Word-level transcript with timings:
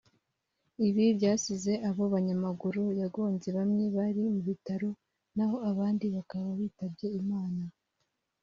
Ibi 0.87 1.05
byasize 1.17 1.71
abo 1.89 2.03
banyamaguru 2.13 2.83
yagonze 3.01 3.47
bamwe 3.57 3.83
bari 3.95 4.21
mu 4.33 4.39
bitaro 4.47 4.89
naho 5.35 5.55
abandi 5.71 6.05
bakaba 6.15 6.49
bitabye 6.61 7.07
Imana 7.21 7.63